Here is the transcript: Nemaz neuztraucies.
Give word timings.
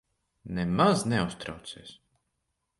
Nemaz 0.53 0.99
neuztraucies. 1.09 1.91